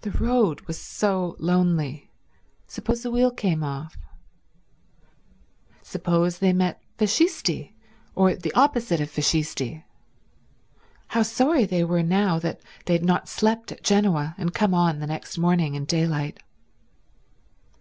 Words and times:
The 0.00 0.10
road 0.10 0.62
was 0.62 0.80
so 0.80 1.36
lonely. 1.38 2.10
Suppose 2.66 3.04
a 3.04 3.10
wheel 3.12 3.30
came 3.30 3.62
off. 3.62 3.96
Suppose 5.80 6.40
they 6.40 6.52
met 6.52 6.82
Fascisti, 6.98 7.76
or 8.16 8.34
the 8.34 8.52
opposite 8.54 9.00
of 9.00 9.08
Fascisti. 9.12 9.84
How 11.06 11.22
sorry 11.22 11.64
they 11.66 11.84
were 11.84 12.02
now 12.02 12.40
that 12.40 12.62
they 12.86 12.94
had 12.94 13.04
not 13.04 13.28
slept 13.28 13.70
at 13.70 13.84
Genoa 13.84 14.34
and 14.38 14.52
come 14.52 14.74
on 14.74 14.98
the 14.98 15.06
next 15.06 15.38
morning 15.38 15.76
in 15.76 15.84
daylight. 15.84 16.42